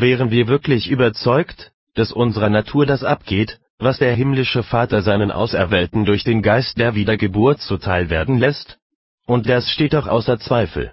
[0.00, 6.04] Wären wir wirklich überzeugt, dass unserer Natur das abgeht, was der himmlische Vater seinen Auserwählten
[6.04, 8.78] durch den Geist der Wiedergeburt zuteil werden lässt?
[9.26, 10.92] Und das steht doch außer Zweifel.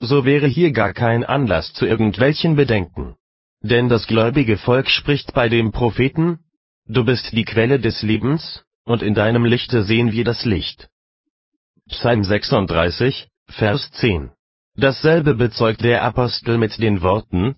[0.00, 3.16] So wäre hier gar kein Anlass zu irgendwelchen Bedenken.
[3.62, 6.40] Denn das gläubige Volk spricht bei dem Propheten,
[6.86, 10.88] Du bist die Quelle des Lebens, und in deinem Lichte sehen wir das Licht.
[11.88, 14.30] Psalm 36, Vers 10.
[14.76, 17.56] Dasselbe bezeugt der Apostel mit den Worten,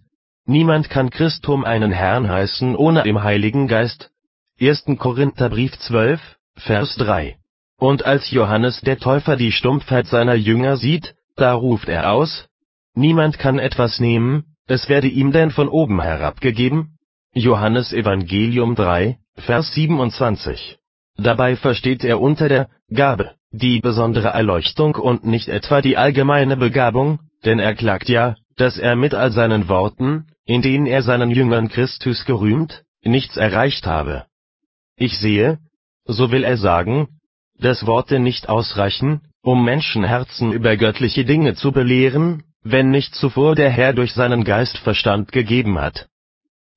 [0.51, 4.11] Niemand kann Christum einen Herrn heißen ohne im Heiligen Geist.
[4.59, 4.85] 1.
[4.99, 6.23] Korintherbrief 12,
[6.57, 7.37] Vers 3.
[7.79, 12.49] Und als Johannes der Täufer die Stumpfheit seiner Jünger sieht, da ruft er aus,
[12.95, 16.97] Niemand kann etwas nehmen, es werde ihm denn von oben herabgegeben.
[17.35, 20.79] Johannes Evangelium 3, Vers 27.
[21.19, 27.19] Dabei versteht er unter der Gabe die besondere Erleuchtung und nicht etwa die allgemeine Begabung,
[27.45, 31.69] denn er klagt ja, dass er mit all seinen Worten, in denen er seinen Jüngern
[31.69, 34.25] Christus gerühmt, nichts erreicht habe.
[34.97, 35.59] Ich sehe,
[36.07, 37.21] so will er sagen,
[37.61, 43.69] dass Worte nicht ausreichen, um Menschenherzen über göttliche Dinge zu belehren, wenn nicht zuvor der
[43.69, 46.09] Herr durch seinen Geist Verstand gegeben hat.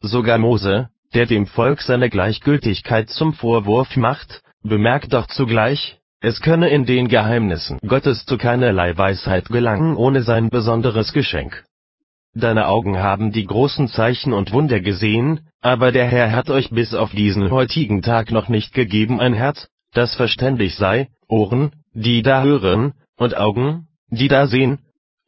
[0.02, 6.69] Sogar Mose, der dem Volk seine Gleichgültigkeit zum Vorwurf macht, bemerkt doch zugleich, es könne
[6.69, 11.63] in den Geheimnissen Gottes zu keinerlei Weisheit gelangen ohne sein besonderes Geschenk.
[12.34, 16.94] Deine Augen haben die großen Zeichen und Wunder gesehen, aber der Herr hat euch bis
[16.94, 22.42] auf diesen heutigen Tag noch nicht gegeben ein Herz, das verständig sei, Ohren, die da
[22.42, 24.80] hören, und Augen, die da sehen.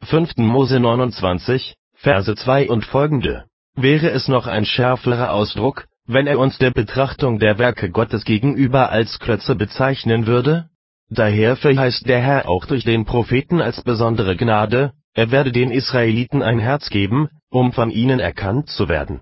[0.03, 0.37] 5.
[0.37, 3.45] Mose 29, Verse 2 und folgende.
[3.75, 8.91] Wäre es noch ein schärferer Ausdruck, wenn er uns der Betrachtung der Werke Gottes gegenüber
[8.91, 10.69] als Klötze bezeichnen würde?
[11.09, 16.41] Daher verheißt der Herr auch durch den Propheten als besondere Gnade, er werde den Israeliten
[16.41, 19.21] ein Herz geben, um von ihnen erkannt zu werden.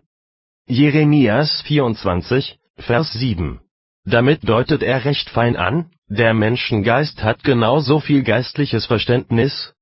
[0.67, 3.59] Jeremias 24, Vers 7.
[4.05, 9.73] Damit deutet er recht fein an, der Menschengeist hat genauso viel geistliches Verständnis,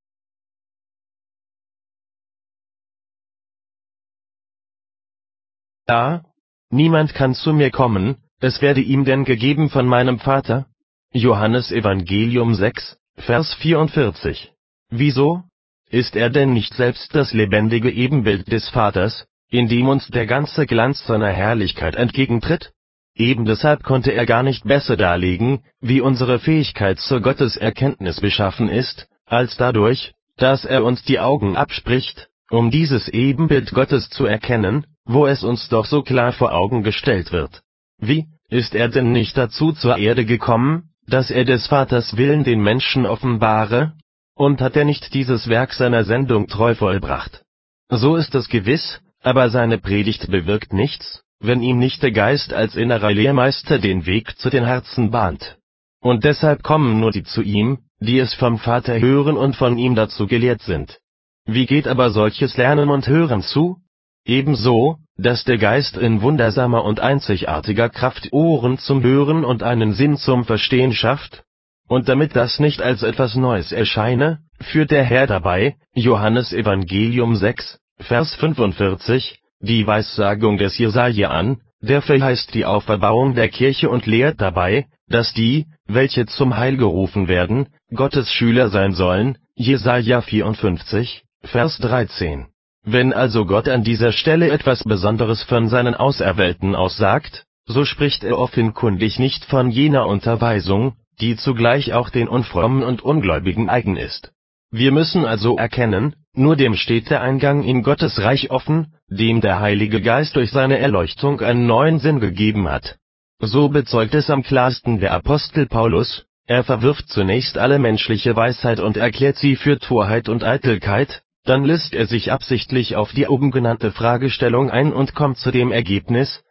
[5.89, 6.21] A.
[6.69, 10.67] Niemand kann zu mir kommen, es werde ihm denn gegeben von meinem Vater.
[11.11, 14.53] Johannes Evangelium 6, Vers 44.
[14.91, 15.48] Wieso?
[15.89, 20.67] Ist er denn nicht selbst das lebendige Ebenbild des Vaters, in dem uns der ganze
[20.67, 22.71] Glanz seiner Herrlichkeit entgegentritt?
[23.15, 29.07] Eben deshalb konnte er gar nicht besser darlegen, wie unsere Fähigkeit zur Gotteserkenntnis beschaffen ist,
[29.25, 35.25] als dadurch, dass er uns die Augen abspricht, um dieses Ebenbild Gottes zu erkennen, wo
[35.25, 37.61] es uns doch so klar vor Augen gestellt wird.
[37.97, 42.61] Wie, ist er denn nicht dazu zur Erde gekommen, dass er des Vaters Willen den
[42.61, 43.93] Menschen offenbare?
[44.39, 47.43] Und hat er nicht dieses Werk seiner Sendung treu vollbracht?
[47.89, 52.77] So ist es gewiss, aber seine Predigt bewirkt nichts, wenn ihm nicht der Geist als
[52.77, 55.57] innerer Lehrmeister den Weg zu den Herzen bahnt.
[55.99, 59.93] Und deshalb kommen nur die zu ihm, die es vom Vater hören und von ihm
[59.93, 60.99] dazu gelehrt sind.
[61.45, 63.81] Wie geht aber solches Lernen und Hören zu?
[64.23, 70.15] Ebenso, dass der Geist in wundersamer und einzigartiger Kraft Ohren zum Hören und einen Sinn
[70.15, 71.43] zum Verstehen schafft?
[71.89, 77.79] Und damit das nicht als etwas Neues erscheine, führt der Herr dabei, Johannes Evangelium 6,
[77.97, 84.39] Vers 45, die Weissagung des Jesaja an, der verheißt die Auferbauung der Kirche und lehrt
[84.39, 91.79] dabei, dass die, welche zum Heil gerufen werden, Gottes Schüler sein sollen, Jesaja 54, Vers
[91.79, 92.45] 13.
[92.83, 98.37] Wenn also Gott an dieser Stelle etwas Besonderes von seinen Auserwählten aussagt, so spricht er
[98.37, 104.31] offenkundig nicht von jener Unterweisung, die zugleich auch den Unfrommen und Ungläubigen eigen ist.
[104.71, 109.59] Wir müssen also erkennen, nur dem steht der Eingang in Gottes Reich offen, dem der
[109.59, 112.97] Heilige Geist durch seine Erleuchtung einen neuen Sinn gegeben hat.
[113.39, 118.97] So bezeugt es am klarsten der Apostel Paulus, er verwirft zunächst alle menschliche Weisheit und
[118.97, 123.91] erklärt sie für Torheit und Eitelkeit, dann lässt er sich absichtlich auf die oben genannte
[123.91, 126.43] Fragestellung ein und kommt zu dem Ergebnis,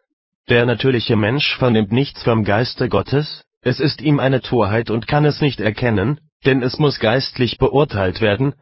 [0.48, 5.24] der natürliche Mensch vernimmt nichts vom Geiste Gottes, es ist ihm eine Torheit und kann
[5.24, 8.54] es nicht erkennen, denn es muss geistlich beurteilt werden.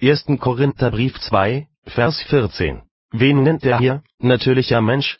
[0.00, 0.26] 1.
[0.38, 2.82] Korintherbrief 2, Vers 14.
[3.10, 5.18] Wen nennt er hier, natürlicher Mensch?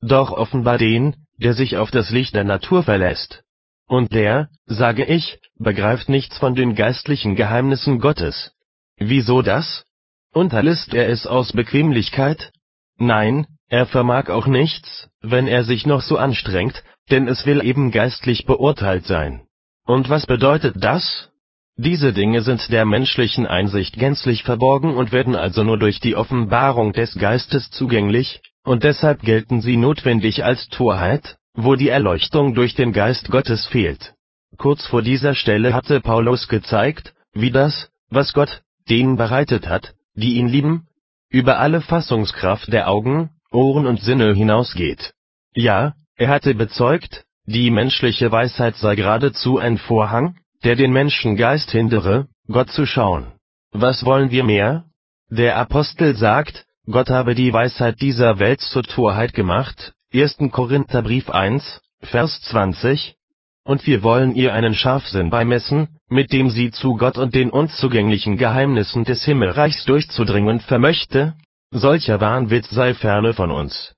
[0.00, 3.42] Doch offenbar den, der sich auf das Licht der Natur verlässt.
[3.86, 8.52] Und der, sage ich, begreift nichts von den geistlichen Geheimnissen Gottes.
[8.96, 9.84] Wieso das?
[10.32, 12.52] Unterlässt er es aus Bequemlichkeit?
[12.96, 17.90] Nein, er vermag auch nichts, wenn er sich noch so anstrengt, denn es will eben
[17.90, 19.42] geistlich beurteilt sein.
[19.84, 21.30] Und was bedeutet das?
[21.76, 26.92] Diese Dinge sind der menschlichen Einsicht gänzlich verborgen und werden also nur durch die Offenbarung
[26.92, 32.92] des Geistes zugänglich, und deshalb gelten sie notwendig als Torheit, wo die Erleuchtung durch den
[32.92, 34.14] Geist Gottes fehlt.
[34.58, 40.34] Kurz vor dieser Stelle hatte Paulus gezeigt, wie das, was Gott denen bereitet hat, die
[40.34, 40.86] ihn lieben,
[41.30, 45.14] über alle Fassungskraft der Augen, Ohren und Sinne hinausgeht.
[45.54, 52.28] Ja, er hatte bezeugt, die menschliche Weisheit sei geradezu ein Vorhang, der den Menschengeist hindere,
[52.46, 53.32] Gott zu schauen.
[53.72, 54.84] Was wollen wir mehr?
[55.30, 60.36] Der Apostel sagt, Gott habe die Weisheit dieser Welt zur Torheit gemacht, 1.
[60.52, 63.16] Korintherbrief 1, Vers 20,
[63.64, 68.36] und wir wollen ihr einen Scharfsinn beimessen, mit dem sie zu Gott und den unzugänglichen
[68.36, 71.34] Geheimnissen des Himmelreichs durchzudringen vermöchte?
[71.72, 73.96] Solcher Wahnwitz sei ferne von uns